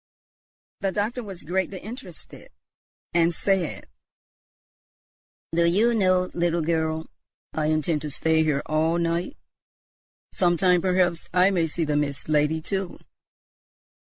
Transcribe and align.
The 0.79 0.91
doctor 0.91 1.21
was 1.21 1.43
greatly 1.43 1.77
interested, 1.77 2.49
and 3.13 3.31
said, 3.31 3.85
"Do 5.53 5.65
you 5.65 5.93
know, 5.93 6.31
little 6.33 6.63
girl, 6.63 7.05
I 7.53 7.67
intend 7.67 8.01
to 8.01 8.09
stay 8.09 8.43
here 8.43 8.63
all 8.65 8.97
night, 8.97 9.37
sometime; 10.33 10.81
perhaps 10.81 11.29
I 11.35 11.51
may 11.51 11.67
see 11.67 11.83
the 11.83 11.95
Mist 11.97 12.27
Lady 12.29 12.61
too." 12.61 12.97